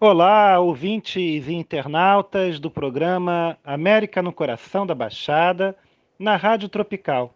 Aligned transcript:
Olá, 0.00 0.60
ouvintes 0.60 1.48
e 1.48 1.52
internautas 1.52 2.60
do 2.60 2.70
programa 2.70 3.58
América 3.64 4.22
no 4.22 4.32
Coração 4.32 4.86
da 4.86 4.94
Baixada, 4.94 5.76
na 6.16 6.36
Rádio 6.36 6.68
Tropical. 6.68 7.34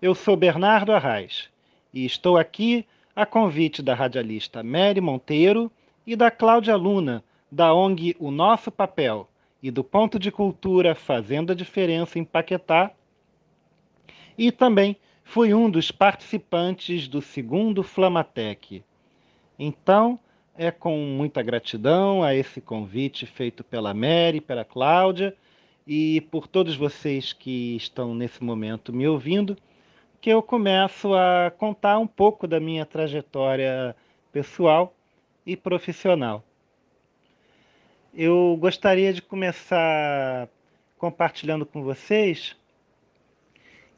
Eu 0.00 0.14
sou 0.14 0.36
Bernardo 0.36 0.92
Arraes 0.92 1.50
e 1.92 2.06
estou 2.06 2.38
aqui 2.38 2.86
a 3.16 3.26
convite 3.26 3.82
da 3.82 3.92
radialista 3.92 4.62
Mary 4.62 5.00
Monteiro 5.00 5.68
e 6.06 6.14
da 6.14 6.30
Cláudia 6.30 6.76
Luna, 6.76 7.24
da 7.50 7.74
ONG 7.74 8.14
O 8.20 8.30
Nosso 8.30 8.70
Papel 8.70 9.28
e 9.60 9.68
do 9.68 9.82
Ponto 9.82 10.16
de 10.16 10.30
Cultura 10.30 10.94
Fazendo 10.94 11.50
a 11.50 11.56
Diferença 11.56 12.20
em 12.20 12.24
Paquetá. 12.24 12.92
E 14.38 14.52
também 14.52 14.96
fui 15.24 15.52
um 15.52 15.68
dos 15.68 15.90
participantes 15.90 17.08
do 17.08 17.20
segundo 17.20 17.82
Flamatec. 17.82 18.84
Então, 19.58 20.20
é 20.58 20.70
com 20.70 20.96
muita 20.98 21.42
gratidão 21.42 22.22
a 22.22 22.34
esse 22.34 22.60
convite 22.60 23.26
feito 23.26 23.62
pela 23.62 23.92
Mary, 23.92 24.40
pela 24.40 24.64
Cláudia 24.64 25.36
e 25.86 26.20
por 26.30 26.48
todos 26.48 26.74
vocês 26.76 27.32
que 27.32 27.76
estão 27.76 28.14
nesse 28.14 28.42
momento 28.42 28.92
me 28.92 29.06
ouvindo, 29.06 29.56
que 30.20 30.30
eu 30.30 30.42
começo 30.42 31.14
a 31.14 31.52
contar 31.56 31.98
um 31.98 32.06
pouco 32.06 32.46
da 32.46 32.58
minha 32.58 32.84
trajetória 32.84 33.94
pessoal 34.32 34.94
e 35.44 35.56
profissional. 35.56 36.42
Eu 38.12 38.56
gostaria 38.58 39.12
de 39.12 39.20
começar 39.20 40.48
compartilhando 40.98 41.66
com 41.66 41.82
vocês 41.82 42.56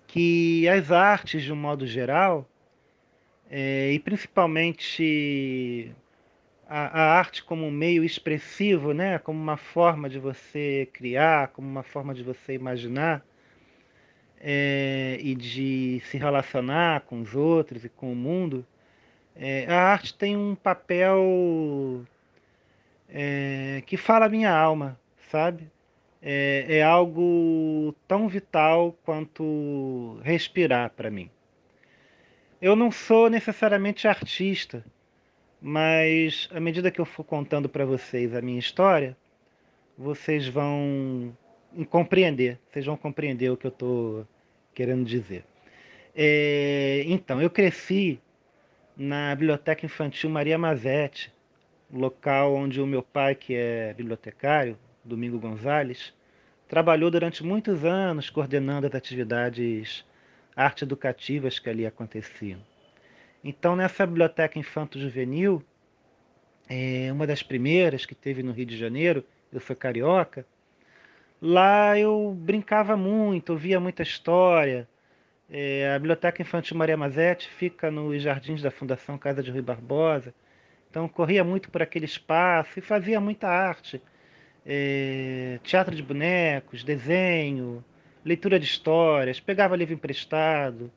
que 0.09 0.69
as 0.69 0.91
artes, 0.91 1.43
de 1.43 1.53
um 1.53 1.57
modo 1.57 1.87
geral, 1.87 2.47
é, 3.51 3.93
e 3.93 3.99
principalmente 3.99 5.95
a, 6.69 7.01
a, 7.01 7.19
arte 7.19 7.43
como 7.43 7.67
um 7.67 7.71
meio 7.71 8.05
expressivo, 8.05 8.93
né? 8.93 9.19
como 9.19 9.41
uma 9.41 9.57
forma 9.57 10.09
de 10.09 10.19
você 10.19 10.89
criar, 10.93 11.49
como 11.49 11.67
uma 11.67 11.83
forma 11.83 12.15
de 12.15 12.23
você 12.23 12.53
imaginar 12.53 13.25
é, 14.39 15.19
e 15.21 15.35
de 15.35 16.03
se 16.05 16.19
relacionar 16.19 17.01
com 17.03 17.23
os 17.23 17.35
outros 17.35 17.85
e 17.85 17.89
com 17.89 18.13
o 18.13 18.17
mundo, 18.17 18.67
é, 19.35 19.67
a 19.67 19.81
arte 19.81 20.13
tem 20.15 20.37
um 20.37 20.55
papel 20.55 22.05
é, 23.09 23.83
que 23.87 23.97
fala 23.97 24.27
a 24.27 24.29
minha 24.29 24.53
alma, 24.53 24.99
sabe? 25.31 25.71
É, 26.21 26.67
é 26.69 26.83
algo 26.83 27.95
tão 28.07 28.29
vital 28.29 28.95
quanto 29.05 30.21
respirar 30.23 30.91
para 30.91 31.11
mim. 31.11 31.31
Eu 32.61 32.75
não 32.75 32.91
sou 32.91 33.31
necessariamente 33.31 34.09
artista, 34.09 34.85
mas 35.61 36.49
à 36.53 36.61
medida 36.61 36.91
que 36.91 37.01
eu 37.01 37.05
for 37.05 37.25
contando 37.25 37.69
para 37.69 37.85
vocês 37.85 38.35
a 38.35 38.41
minha 38.41 38.59
história, 38.59 39.17
vocês 39.97 40.47
vão 40.47 41.37
compreender, 41.91 42.59
vocês 42.71 42.87
vão 42.87 42.97
compreender 42.97 43.51
o 43.51 43.57
que 43.57 43.67
eu 43.67 43.71
estou 43.71 44.27
querendo 44.75 45.05
dizer. 45.05 45.45
É, 46.15 47.05
então, 47.07 47.41
eu 47.43 47.51
cresci 47.51 48.21
na 48.97 49.35
Biblioteca 49.35 49.87
Infantil 49.87 50.31
Maria 50.31 50.59
Mazetti, 50.59 51.33
local 51.93 52.55
onde 52.55 52.81
o 52.81 52.87
meu 52.87 53.03
pai, 53.03 53.35
que 53.35 53.55
é 53.55 53.95
bibliotecário, 53.95 54.79
Domingo 55.05 55.39
Gonzalez, 55.39 56.13
trabalhou 56.69 57.11
durante 57.11 57.43
muitos 57.45 57.85
anos 57.85 58.31
coordenando 58.31 58.87
as 58.87 58.95
atividades 58.95 60.05
arte 60.55 60.83
educativas 60.85 61.59
que 61.59 61.71
ali 61.71 61.87
aconteciam. 61.87 62.61
Então, 63.43 63.77
nessa 63.77 64.07
biblioteca 64.07 64.59
infanto-juvenil, 64.59 65.63
é, 66.69 67.11
uma 67.13 67.27
das 67.27 67.43
primeiras 67.43 68.05
que 68.05 68.15
teve 68.15 68.43
no 68.43 68.53
Rio 68.53 68.67
de 68.67 68.77
Janeiro, 68.77 69.25
eu 69.53 69.61
sou 69.61 69.75
carioca, 69.75 70.45
lá 71.41 71.99
eu 71.99 72.37
brincava 72.39 72.97
muito, 72.97 73.51
ouvia 73.51 73.81
muita 73.81 74.03
história. 74.03 74.89
É, 75.51 75.95
a 75.95 75.99
Biblioteca 75.99 76.43
Infantil 76.43 76.77
Maria 76.77 76.97
Mazetti 76.97 77.49
fica 77.49 77.91
nos 77.91 78.21
jardins 78.23 78.61
da 78.61 78.71
Fundação 78.71 79.17
Casa 79.17 79.43
de 79.43 79.51
Rui 79.51 79.63
Barbosa, 79.63 80.35
então 80.91 81.09
corria 81.09 81.43
muito 81.43 81.71
por 81.71 81.81
aquele 81.81 82.05
espaço 82.05 82.79
e 82.79 82.83
fazia 82.83 83.21
muita 83.21 83.49
arte. 83.49 84.03
É, 84.67 85.59
teatro 85.63 85.95
de 85.95 86.03
bonecos, 86.03 86.85
desenho, 86.85 87.83
leitura 88.23 88.59
de 88.59 88.67
histórias, 88.67 89.41
pegava 89.41 89.77
livro 89.77 89.95
emprestado, 89.95 90.93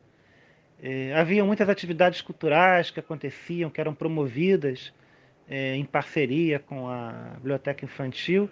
é, 0.81 1.13
havia 1.13 1.45
muitas 1.45 1.69
atividades 1.69 2.21
culturais 2.21 2.89
que 2.89 2.99
aconteciam, 2.99 3.69
que 3.69 3.79
eram 3.79 3.93
promovidas 3.93 4.91
é, 5.47 5.75
em 5.75 5.85
parceria 5.85 6.57
com 6.57 6.87
a 6.87 7.33
biblioteca 7.35 7.85
infantil. 7.85 8.49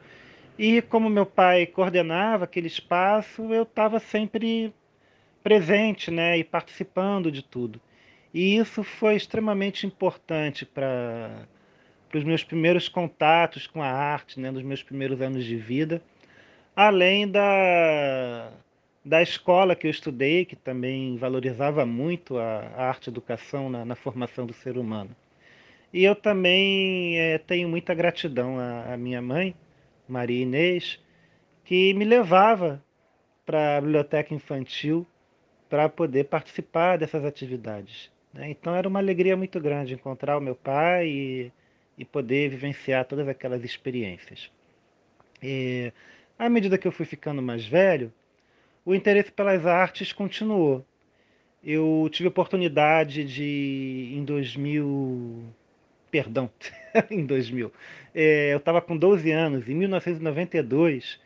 E 0.57 0.81
como 0.83 1.09
meu 1.09 1.25
pai 1.25 1.65
coordenava 1.65 2.43
aquele 2.43 2.67
espaço, 2.67 3.51
eu 3.53 3.63
estava 3.63 3.99
sempre 3.99 4.73
presente 5.41 6.11
né, 6.11 6.37
e 6.37 6.43
participando 6.43 7.31
de 7.31 7.41
tudo. 7.41 7.81
E 8.31 8.57
isso 8.57 8.83
foi 8.83 9.15
extremamente 9.15 9.87
importante 9.87 10.65
para 10.65 11.47
os 12.13 12.23
meus 12.23 12.43
primeiros 12.43 12.87
contatos 12.87 13.65
com 13.65 13.81
a 13.81 13.87
arte, 13.87 14.39
né, 14.39 14.51
nos 14.51 14.61
meus 14.61 14.83
primeiros 14.83 15.19
anos 15.19 15.45
de 15.45 15.55
vida, 15.55 16.01
além 16.75 17.27
da, 17.27 18.51
da 19.03 19.21
escola 19.21 19.75
que 19.75 19.87
eu 19.87 19.91
estudei, 19.91 20.45
que 20.45 20.55
também 20.55 21.17
valorizava 21.17 21.85
muito 21.85 22.37
a, 22.37 22.59
a 22.75 22.89
arte-educação 22.89 23.69
na, 23.69 23.85
na, 23.85 23.95
formação 23.95 24.45
do 24.45 24.53
ser 24.53 24.77
humano. 24.77 25.15
E 25.91 26.03
eu 26.03 26.15
também 26.15 27.19
é, 27.19 27.37
tenho 27.37 27.67
muita 27.67 27.93
gratidão 27.93 28.59
à, 28.59 28.93
à, 28.93 28.97
minha 28.97 29.21
mãe, 29.21 29.55
Maria 30.07 30.43
Inês, 30.43 30.99
que 31.63 31.93
me 31.93 32.05
levava 32.05 32.83
para 33.45 33.77
a 33.77 33.81
biblioteca 33.81 34.33
infantil 34.33 35.07
para 35.69 35.87
poder 35.87 36.25
participar 36.25 36.97
dessas 36.97 37.23
atividades. 37.23 38.11
Né? 38.33 38.49
Então 38.51 38.75
era 38.75 38.87
uma 38.87 38.99
alegria 38.99 39.35
muito 39.37 39.59
grande 39.59 39.93
encontrar 39.93 40.37
o 40.37 40.41
meu 40.41 40.55
pai 40.55 41.07
e, 41.07 41.51
e 41.97 42.05
poder 42.05 42.49
vivenciar 42.49 43.05
todas 43.05 43.27
aquelas 43.27 43.63
experiências. 43.63 44.51
E, 45.41 45.91
à 46.37 46.49
medida 46.49 46.77
que 46.77 46.87
eu 46.87 46.91
fui 46.91 47.05
ficando 47.05 47.41
mais 47.41 47.65
velho, 47.65 48.13
o 48.89 48.95
interesse 48.95 49.31
pelas 49.31 49.67
artes 49.67 50.11
continuou. 50.11 50.83
Eu 51.63 52.09
tive 52.11 52.27
oportunidade 52.27 53.23
de, 53.23 54.15
em 54.15 54.25
2000, 54.25 55.43
perdão, 56.09 56.49
em 57.11 57.23
2000, 57.23 57.71
é, 58.15 58.51
eu 58.51 58.57
estava 58.57 58.81
com 58.81 58.97
12 58.97 59.29
anos, 59.29 59.69
em 59.69 59.75
1992, 59.75 61.19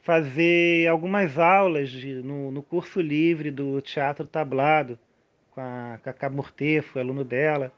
fazer 0.00 0.88
algumas 0.88 1.38
aulas 1.38 1.90
de, 1.90 2.14
no, 2.14 2.50
no, 2.50 2.62
curso 2.62 2.98
livre 2.98 3.50
do 3.50 3.82
Teatro 3.82 4.26
Tablado, 4.26 4.98
com 5.50 5.60
a 5.60 6.00
Cacá 6.02 6.30
Mortefo, 6.30 6.98
aluno 6.98 7.24
dela, 7.24 7.70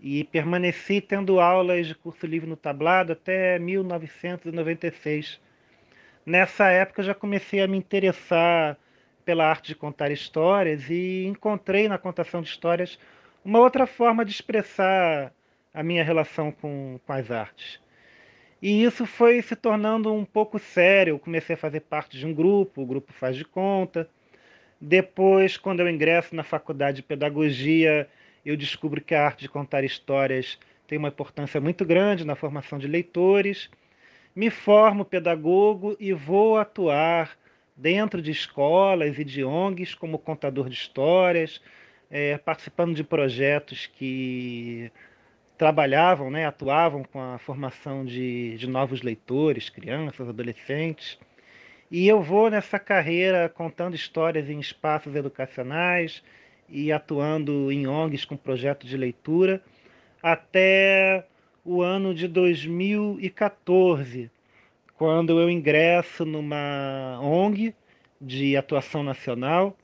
e 0.00 0.24
permaneci 0.24 1.00
tendo 1.00 1.38
aulas 1.38 1.86
de 1.86 1.94
curso 1.94 2.26
livre 2.26 2.50
no 2.50 2.56
Tablado 2.56 3.12
até 3.12 3.56
1996 3.56 5.43
nessa 6.24 6.68
época 6.68 7.02
já 7.02 7.14
comecei 7.14 7.60
a 7.60 7.66
me 7.66 7.76
interessar 7.76 8.76
pela 9.24 9.46
arte 9.48 9.68
de 9.68 9.74
contar 9.74 10.10
histórias 10.10 10.88
e 10.90 11.24
encontrei 11.26 11.88
na 11.88 11.98
contação 11.98 12.42
de 12.42 12.48
histórias 12.48 12.98
uma 13.44 13.58
outra 13.58 13.86
forma 13.86 14.24
de 14.24 14.32
expressar 14.32 15.32
a 15.72 15.82
minha 15.82 16.04
relação 16.04 16.52
com, 16.52 17.00
com 17.06 17.12
as 17.12 17.30
artes. 17.30 17.80
E 18.62 18.82
isso 18.82 19.04
foi 19.04 19.42
se 19.42 19.54
tornando 19.54 20.12
um 20.12 20.24
pouco 20.24 20.58
sério. 20.58 21.12
Eu 21.12 21.18
comecei 21.18 21.54
a 21.54 21.58
fazer 21.58 21.80
parte 21.80 22.16
de 22.16 22.24
um 22.26 22.32
grupo, 22.32 22.82
o 22.82 22.86
grupo 22.86 23.12
Faz 23.12 23.36
de 23.36 23.44
Conta. 23.44 24.08
Depois, 24.80 25.56
quando 25.56 25.80
eu 25.80 25.88
ingresso 25.88 26.34
na 26.34 26.42
faculdade 26.42 26.96
de 26.96 27.02
pedagogia, 27.02 28.08
eu 28.44 28.56
descubro 28.56 29.00
que 29.00 29.14
a 29.14 29.24
arte 29.24 29.40
de 29.40 29.48
contar 29.48 29.84
histórias 29.84 30.58
tem 30.86 30.98
uma 30.98 31.08
importância 31.08 31.60
muito 31.60 31.84
grande 31.84 32.24
na 32.24 32.34
formação 32.34 32.78
de 32.78 32.86
leitores 32.86 33.68
me 34.34 34.50
formo 34.50 35.04
pedagogo 35.04 35.96
e 36.00 36.12
vou 36.12 36.58
atuar 36.58 37.36
dentro 37.76 38.20
de 38.20 38.30
escolas 38.30 39.18
e 39.18 39.24
de 39.24 39.44
ONGs 39.44 39.94
como 39.94 40.18
contador 40.18 40.68
de 40.68 40.74
histórias, 40.74 41.60
é, 42.10 42.38
participando 42.38 42.94
de 42.94 43.04
projetos 43.04 43.86
que 43.86 44.90
trabalhavam, 45.56 46.30
né, 46.30 46.46
atuavam 46.46 47.04
com 47.04 47.20
a 47.20 47.38
formação 47.38 48.04
de, 48.04 48.56
de 48.56 48.68
novos 48.68 49.02
leitores, 49.02 49.70
crianças, 49.70 50.28
adolescentes. 50.28 51.18
E 51.90 52.08
eu 52.08 52.22
vou 52.22 52.50
nessa 52.50 52.78
carreira 52.78 53.48
contando 53.48 53.94
histórias 53.94 54.50
em 54.50 54.58
espaços 54.58 55.14
educacionais 55.14 56.22
e 56.68 56.90
atuando 56.90 57.70
em 57.70 57.86
ONGs 57.86 58.24
com 58.24 58.36
projetos 58.36 58.88
de 58.88 58.96
leitura 58.96 59.62
até 60.22 61.24
o 61.64 61.82
ano 61.82 62.14
de 62.14 62.28
2014, 62.28 64.30
quando 64.96 65.40
eu 65.40 65.48
ingresso 65.48 66.24
numa 66.24 67.18
ONG 67.20 67.74
de 68.20 68.56
atuação 68.56 69.02
nacional. 69.02 69.76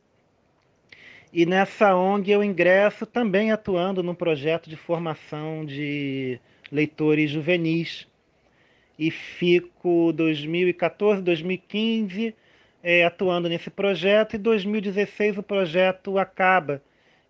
E 1.32 1.47
nessa 1.47 1.94
ONG 1.94 2.31
eu 2.31 2.44
ingresso 2.44 3.06
também 3.06 3.53
atuando 3.53 4.03
num 4.03 4.15
projeto 4.15 4.69
de 4.69 4.77
formação 4.77 5.65
de 5.65 6.38
leitores 6.71 7.31
juvenis. 7.31 8.06
e 8.99 9.11
fico 9.11 10.12
2014, 10.12 11.23
2015 11.23 12.35
é, 12.82 13.05
atuando 13.05 13.49
nesse 13.49 13.71
projeto 13.71 14.35
e 14.35 14.38
2016 14.38 15.38
o 15.38 15.43
projeto 15.43 16.19
acaba 16.19 16.82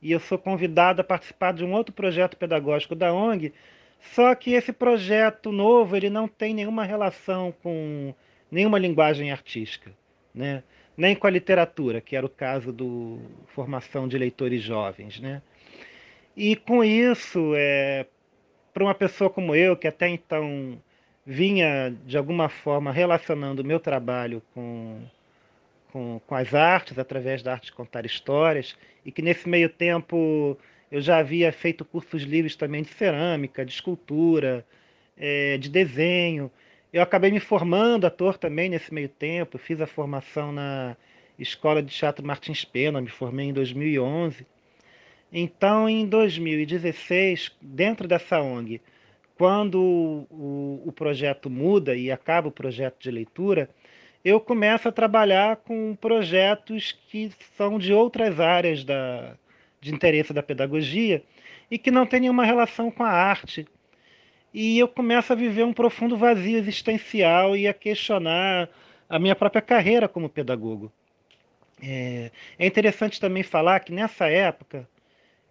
e 0.02 0.12
eu 0.12 0.20
sou 0.20 0.38
convidado 0.38 1.00
a 1.00 1.05
participar 1.05 1.52
de 1.52 1.64
um 1.64 1.73
outro 1.73 1.94
projeto 1.94 2.37
pedagógico 2.37 2.94
da 2.94 3.12
ONG, 3.12 3.52
só 4.00 4.35
que 4.35 4.52
esse 4.52 4.73
projeto 4.73 5.52
novo 5.52 5.97
ele 5.97 6.11
não 6.11 6.26
tem 6.26 6.55
nenhuma 6.55 6.85
relação 6.85 7.52
com 7.62 8.14
nenhuma 8.50 8.79
linguagem 8.79 9.31
artística, 9.31 9.93
né? 10.35 10.62
nem 10.97 11.14
com 11.14 11.26
a 11.26 11.31
literatura, 11.31 12.00
que 12.00 12.14
era 12.14 12.26
o 12.26 12.29
caso 12.29 12.73
do 12.73 13.20
formação 13.47 14.06
de 14.06 14.19
leitores 14.19 14.62
jovens. 14.62 15.20
Né? 15.20 15.41
E 16.37 16.56
com 16.56 16.85
isso, 16.85 17.52
é, 17.56 18.06
para 18.73 18.85
uma 18.85 18.94
pessoa 18.94 19.31
como 19.31 19.55
eu, 19.55 19.76
que 19.76 19.88
até 19.88 20.08
então 20.08 20.81
vinha 21.25 21.94
de 22.05 22.17
alguma 22.17 22.49
forma 22.49 22.93
relacionando 22.93 23.62
o 23.62 23.64
meu 23.64 23.79
trabalho 23.79 24.43
com, 24.52 25.00
com, 25.93 26.20
com 26.26 26.35
as 26.35 26.55
artes, 26.55 26.99
através 26.99 27.43
da 27.43 27.52
arte 27.52 27.67
de 27.67 27.73
contar 27.73 28.05
histórias, 28.05 28.76
e 29.05 29.12
que 29.12 29.23
nesse 29.23 29.49
meio 29.49 29.69
tempo 29.69 30.58
eu 30.90 31.00
já 31.00 31.19
havia 31.19 31.52
feito 31.52 31.84
cursos 31.84 32.22
livres 32.22 32.56
também 32.56 32.82
de 32.82 32.88
cerâmica, 32.90 33.64
de 33.64 33.72
escultura, 33.72 34.64
é, 35.16 35.56
de 35.56 35.69
desenho. 35.69 36.50
Eu 36.92 37.02
acabei 37.02 37.31
me 37.31 37.38
formando 37.38 38.06
ator 38.06 38.37
também 38.37 38.69
nesse 38.69 38.92
meio 38.92 39.08
tempo, 39.08 39.58
fiz 39.58 39.81
a 39.81 39.87
formação 39.87 40.50
na 40.50 40.96
Escola 41.38 41.82
de 41.82 41.94
Teatro 41.94 42.26
Martins 42.26 42.64
Pena, 42.64 43.00
me 43.00 43.08
formei 43.08 43.46
em 43.46 43.52
2011. 43.52 44.46
Então, 45.32 45.88
em 45.88 46.04
2016, 46.06 47.52
dentro 47.62 48.08
dessa 48.08 48.40
ONG, 48.40 48.81
quando 49.38 50.26
o, 50.28 50.82
o, 50.84 50.92
projeto 50.92 51.48
muda 51.48 51.94
e 51.94 52.10
acaba 52.10 52.48
o 52.48 52.52
projeto 52.52 52.98
de 52.98 53.10
leitura, 53.10 53.70
eu 54.25 54.40
começo 54.40 54.88
a 54.88 54.92
trabalhar 54.92 55.56
com 55.56 55.94
projetos 55.94 56.92
que 57.08 57.31
são 57.56 57.78
de 57.78 57.92
outras 57.92 58.38
áreas 58.40 58.84
da, 58.84 59.34
de 59.81 59.93
interesse 59.94 60.32
da 60.32 60.43
pedagogia 60.43 61.23
e 61.71 61.79
que 61.79 61.91
não 61.91 62.06
têm 62.06 62.21
nenhuma 62.21 62.44
relação 62.44 62.91
com 62.91 63.03
a 63.03 63.11
arte. 63.11 63.67
E 64.53 64.79
eu 64.79 64.88
começo 64.88 65.32
a 65.32 65.37
viver 65.37 65.65
um 65.65 65.73
profundo 65.73 66.17
vazio 66.17 66.59
existencial 66.59 67.56
e 67.56 67.67
a 67.67 67.73
questionar 67.73 68.69
a 69.09 69.19
minha 69.19 69.35
própria 69.35 69.62
carreira 69.62 70.09
como 70.09 70.29
pedagogo. 70.29 70.93
É, 71.82 72.31
é 72.59 72.67
interessante 72.67 73.21
também 73.21 73.43
falar 73.43 73.81
que 73.81 73.93
nessa 73.93 74.29
época 74.29 74.88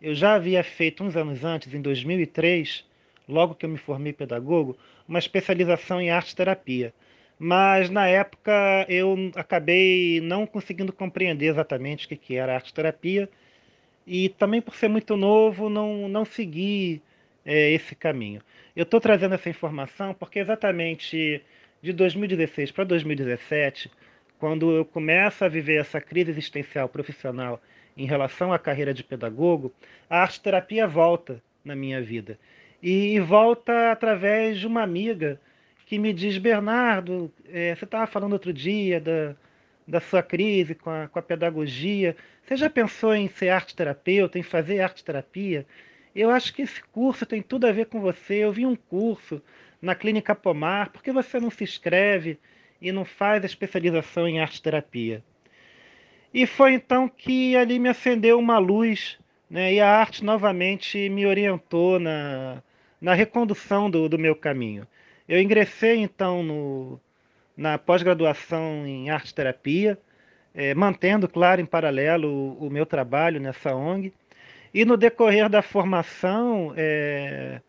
eu 0.02 0.14
já 0.14 0.36
havia 0.36 0.64
feito 0.64 1.04
uns 1.04 1.16
anos 1.16 1.44
antes, 1.44 1.74
em 1.74 1.82
2003, 1.82 2.86
logo 3.28 3.56
que 3.56 3.66
eu 3.66 3.70
me 3.70 3.78
formei 3.78 4.14
pedagogo, 4.14 4.78
uma 5.08 5.20
especialização 5.20 6.00
em 6.00 6.10
arte 6.10 6.36
terapia. 6.36 6.94
Mas 7.38 7.90
na 7.90 8.06
época 8.06 8.86
eu 8.90 9.32
acabei 9.36 10.20
não 10.22 10.46
conseguindo 10.46 10.92
compreender 10.92 11.48
exatamente 11.48 12.06
o 12.06 12.18
que 12.18 12.36
era 12.36 12.54
arte 12.54 12.74
terapia 12.74 13.30
e 14.10 14.28
também 14.28 14.60
por 14.60 14.74
ser 14.74 14.88
muito 14.88 15.16
novo 15.16 15.70
não, 15.70 16.10
não 16.10 16.26
segui 16.26 17.00
é, 17.46 17.70
esse 17.70 17.94
caminho. 17.94 18.42
Eu 18.76 18.82
estou 18.82 19.00
trazendo 19.00 19.36
essa 19.36 19.50
informação 19.50 20.16
porque 20.16 20.40
exatamente 20.40 21.44
de 21.80 21.94
2016 21.94 22.72
para 22.72 22.86
2017, 22.86 23.92
quando 24.40 24.76
eu 24.76 24.84
começo 24.84 25.46
a 25.46 25.48
viver 25.48 25.80
essa 25.80 26.02
crise 26.02 26.32
existencial 26.32 26.90
profissional 26.90 27.62
em 27.96 28.08
relação 28.08 28.52
à 28.52 28.58
carreira 28.58 28.96
de 28.96 29.04
pedagogo, 29.04 29.72
a 30.10 30.24
arte 30.24 30.42
terapia 30.42 30.88
volta 30.88 31.40
na 31.64 31.76
minha 31.76 32.02
vida 32.02 32.40
e 32.82 33.20
volta 33.20 33.92
através 33.92 34.58
de 34.60 34.66
uma 34.66 34.82
amiga 34.82 35.40
que 35.86 36.00
me 36.00 36.12
diz, 36.14 36.40
Bernardo, 36.40 37.32
é, 37.48 37.76
você 37.76 37.86
estava 37.86 38.08
falando 38.08 38.34
outro 38.34 38.52
dia 38.52 39.00
da, 39.00 39.36
da 39.90 40.00
sua 40.00 40.22
crise 40.22 40.76
com 40.76 40.90
a, 40.90 41.08
com 41.08 41.18
a 41.18 41.22
pedagogia, 41.22 42.16
você 42.44 42.56
já 42.56 42.70
pensou 42.70 43.14
em 43.16 43.28
ser 43.28 43.50
arte 43.50 43.76
terapeuta, 43.76 44.38
em 44.38 44.44
fazer 44.44 44.82
arte 44.82 45.04
terapia? 45.04 45.66
Eu 46.16 46.30
acho 46.30 46.54
que 46.54 46.62
esse 46.62 46.82
curso 46.84 47.26
tem 47.26 47.42
tudo 47.42 47.66
a 47.66 47.72
ver 47.72 47.88
com 47.88 48.00
você. 48.00 48.36
Eu 48.36 48.52
vi 48.52 48.66
um 48.66 48.76
curso 48.76 49.42
na 49.82 49.96
Clínica 49.96 50.36
Pomar, 50.36 50.92
por 50.92 51.02
que 51.02 51.12
você 51.12 51.40
não 51.40 51.50
se 51.50 51.64
inscreve 51.64 52.40
e 52.82 52.92
não 52.92 53.04
faz 53.04 53.44
a 53.44 53.48
especialização 53.48 54.28
em 54.28 54.40
arte 54.40 54.62
terapia? 54.62 55.24
E 56.32 56.46
foi 56.46 56.74
então 56.74 57.10
que 57.10 57.56
ali 57.56 57.80
me 57.80 57.90
acendeu 57.90 58.38
uma 58.38 58.60
luz, 58.60 59.18
né? 59.50 59.74
e 59.74 59.80
a 59.80 59.90
arte 59.90 60.24
novamente 60.24 61.10
me 61.10 61.26
orientou 61.26 62.00
na, 62.00 62.62
na 63.02 63.16
recondução 63.16 63.90
do, 63.90 64.08
do 64.08 64.20
meu 64.20 64.36
caminho. 64.36 64.88
Eu 65.28 65.42
ingressei 65.42 65.98
então 65.98 66.44
no, 66.44 67.02
na 67.60 67.78
pós-graduação 67.78 68.88
em 68.88 69.10
arte 69.10 69.36
terapia, 69.36 70.00
é, 70.56 70.74
mantendo, 70.74 71.28
claro, 71.28 71.60
em 71.60 71.66
paralelo 71.66 72.30
o, 72.30 72.68
o, 72.68 72.70
meu 72.70 72.86
trabalho 72.86 73.38
nessa 73.38 73.76
ONG. 73.76 74.14
E 74.74 74.86
no 74.86 74.96
decorrer 74.96 75.50
da 75.50 75.62
formação, 75.62 76.74
é, 76.78 77.60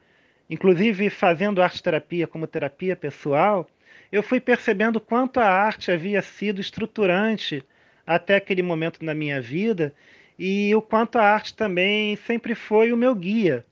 inclusive 0.48 1.10
fazendo 1.10 1.60
arte 1.60 1.82
terapia 1.82 2.28
como 2.28 2.46
terapia 2.46 2.94
pessoal, 2.94 3.68
eu 4.12 4.22
fui 4.22 4.38
percebendo 4.38 5.00
quanto 5.00 5.40
a 5.40 5.46
arte 5.46 5.90
havia 5.90 6.22
sido 6.22 6.60
estruturante 6.60 7.64
até 8.06 8.36
aquele 8.36 8.62
momento 8.62 9.04
na 9.04 9.12
minha 9.12 9.40
vida 9.40 9.92
e 10.38 10.72
o 10.72 10.80
quanto 10.80 11.18
a 11.18 11.24
arte 11.24 11.52
também 11.52 12.14
sempre 12.14 12.54
foi 12.54 12.92
o 12.92 12.96
meu 12.96 13.12
guia. 13.12 13.64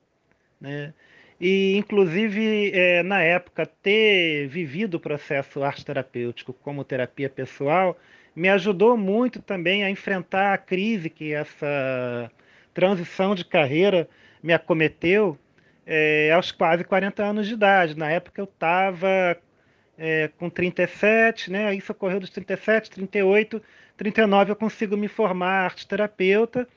Né? 0.60 0.92
E, 1.40 1.76
inclusive, 1.76 2.72
é, 2.74 3.02
na 3.02 3.22
época, 3.22 3.64
ter 3.66 4.48
vivido 4.48 4.94
o 4.94 5.00
processo 5.00 5.62
arte 5.62 5.84
terapêutico 5.84 6.52
como 6.52 6.84
terapia 6.84 7.30
pessoal 7.30 7.96
me 8.34 8.48
ajudou 8.48 8.96
muito 8.96 9.42
também 9.42 9.84
a 9.84 9.90
enfrentar 9.90 10.54
a 10.54 10.58
crise 10.58 11.10
que 11.10 11.32
essa 11.32 12.30
transição 12.72 13.34
de 13.34 13.44
carreira 13.44 14.08
me 14.42 14.52
acometeu 14.52 15.36
é, 15.86 16.30
aos 16.32 16.52
quase 16.52 16.84
40 16.84 17.24
anos 17.24 17.46
de 17.48 17.54
idade. 17.54 17.96
Na 17.96 18.10
época 18.10 18.40
eu 18.40 18.44
estava 18.44 19.36
é, 19.98 20.28
com 20.38 20.48
37, 20.48 21.50
né? 21.50 21.74
Isso 21.74 21.90
ocorreu 21.92 22.20
dos 22.20 22.30
37, 22.30 22.90
38, 22.90 23.62
39 23.96 24.52
eu 24.52 24.56
consigo 24.56 24.96
me 24.96 25.08
formar 25.08 25.64
arte 25.64 25.86
terapeuta 25.86 26.68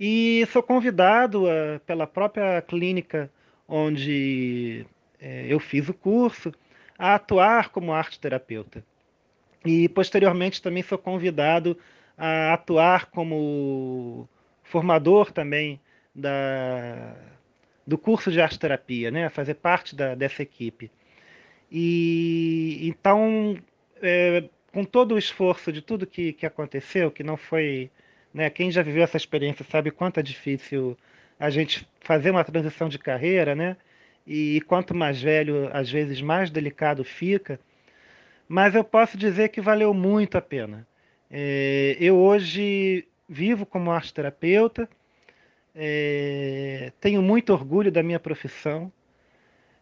e 0.00 0.46
sou 0.50 0.62
convidado 0.62 1.46
a, 1.48 1.78
pela 1.80 2.06
própria 2.06 2.62
clínica 2.62 3.30
onde 3.68 4.86
é, 5.20 5.46
eu 5.48 5.58
fiz 5.58 5.88
o 5.88 5.94
curso, 5.94 6.52
a 6.98 7.14
atuar 7.14 7.70
como 7.70 7.92
arte 7.92 8.18
terapeuta. 8.18 8.84
E 9.64 9.88
posteriormente 9.88 10.62
também 10.62 10.82
sou 10.82 10.96
convidado 10.96 11.76
a 12.16 12.54
atuar 12.54 13.06
como 13.06 14.28
formador 14.62 15.32
também 15.32 15.80
da, 16.14 17.14
do 17.86 17.98
curso 17.98 18.30
de 18.30 18.40
arte 18.40 18.58
terapia, 18.58 19.10
né, 19.10 19.28
fazer 19.28 19.54
parte 19.54 19.94
da, 19.94 20.14
dessa 20.14 20.42
equipe. 20.42 20.90
E 21.70 22.88
então, 22.88 23.58
é, 24.00 24.44
com 24.72 24.84
todo 24.84 25.14
o 25.14 25.18
esforço 25.18 25.72
de 25.72 25.82
tudo 25.82 26.06
que, 26.06 26.32
que 26.32 26.46
aconteceu, 26.46 27.10
que 27.10 27.22
não 27.22 27.36
foi, 27.36 27.90
né, 28.32 28.48
quem 28.50 28.70
já 28.70 28.82
viveu 28.82 29.02
essa 29.02 29.16
experiência 29.16 29.64
sabe 29.68 29.90
quanto 29.90 30.20
é 30.20 30.22
difícil 30.22 30.96
a 31.38 31.50
gente 31.50 31.86
fazer 32.00 32.30
uma 32.30 32.44
transição 32.44 32.88
de 32.88 32.98
carreira, 32.98 33.54
né? 33.54 33.76
E 34.26 34.60
quanto 34.62 34.94
mais 34.94 35.20
velho, 35.20 35.70
às 35.72 35.90
vezes 35.90 36.20
mais 36.20 36.50
delicado 36.50 37.04
fica. 37.04 37.60
Mas 38.48 38.74
eu 38.74 38.84
posso 38.84 39.16
dizer 39.16 39.48
que 39.50 39.60
valeu 39.60 39.92
muito 39.94 40.36
a 40.38 40.42
pena. 40.42 40.86
É, 41.30 41.96
eu 42.00 42.16
hoje 42.16 43.06
vivo 43.28 43.66
como 43.66 43.90
arte 43.90 44.14
terapeuta, 44.14 44.88
é, 45.74 46.92
tenho 47.00 47.20
muito 47.20 47.52
orgulho 47.52 47.92
da 47.92 48.02
minha 48.02 48.20
profissão. 48.20 48.90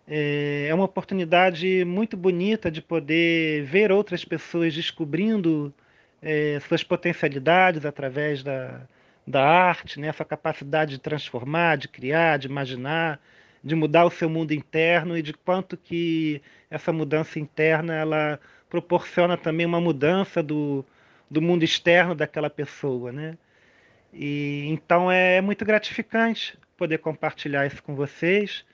É, 0.07 0.67
é 0.69 0.75
uma 0.75 0.85
oportunidade 0.85 1.85
muito 1.85 2.17
bonita 2.17 2.71
de 2.71 2.83
poder 2.83 3.65
ver 3.65 3.93
outras 3.93 4.25
pessoas 4.25 4.75
descobrindo 4.75 5.73
é, 6.21 6.59
suas 6.61 6.83
potencialidades 6.83 7.85
através 7.87 8.43
da, 8.43 8.87
da 9.27 9.45
arte, 9.45 9.99
né? 9.99 10.09
essa 10.09 10.25
capacidade 10.25 10.93
de 10.93 10.99
transformar, 10.99 11.77
de 11.77 11.89
criar, 11.89 12.39
de 12.39 12.47
imaginar, 12.47 13.21
de 13.63 13.75
mudar 13.75 14.05
o 14.05 14.11
seu 14.11 14.29
mundo 14.29 14.53
interno 14.53 15.17
e 15.17 15.23
de 15.23 15.33
quanto 15.33 15.77
que 15.77 16.43
essa 16.71 16.93
mudança 16.93 17.39
interna 17.39 17.95
ela 17.95 18.39
proporciona 18.69 19.37
também 19.37 19.65
uma 19.65 19.81
mudança 19.81 20.43
do, 20.43 20.85
do 21.31 21.41
mundo 21.41 21.65
externo 21.65 22.15
daquela 22.15 22.51
pessoa, 22.51 23.11
né? 23.13 23.39
E 24.13 24.67
então 24.69 25.11
é, 25.11 25.37
é 25.37 25.41
muito 25.41 25.65
gratificante 25.65 26.59
poder 26.77 26.99
compartilhar 26.99 27.67
isso 27.67 27.83
com 27.83 27.95
vocês 27.95 28.65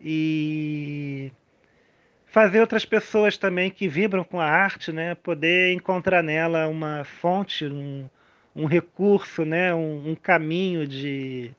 e 0.00 1.32
fazer 2.26 2.60
outras 2.60 2.84
pessoas 2.84 3.36
também 3.36 3.70
que 3.70 3.88
vibram 3.88 4.24
com 4.24 4.40
a 4.40 4.46
arte, 4.46 4.90
né, 4.90 5.14
poder 5.14 5.72
encontrar 5.74 6.22
nela 6.22 6.66
uma 6.66 7.04
fonte, 7.04 7.66
um, 7.66 8.08
um 8.54 8.66
recurso, 8.66 9.44
né, 9.44 9.74
um, 9.74 10.10
um 10.10 10.14
caminho 10.14 10.86
de, 10.86 11.50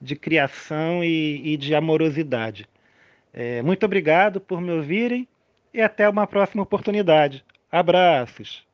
de 0.00 0.16
criação 0.16 1.02
e, 1.04 1.52
e 1.52 1.56
de 1.56 1.74
amorosidade. 1.74 2.68
É, 3.32 3.62
muito 3.62 3.84
obrigado 3.86 4.40
por 4.40 4.60
me 4.60 4.72
ouvirem 4.72 5.28
e 5.72 5.80
até 5.80 6.08
uma 6.08 6.26
próxima 6.26 6.62
oportunidade. 6.62 7.44
Abraços! 7.70 8.68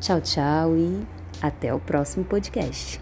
Tchau, 0.00 0.20
tchau 0.20 0.76
e 0.76 1.06
até 1.40 1.72
o 1.72 1.78
próximo 1.78 2.24
podcast. 2.24 3.00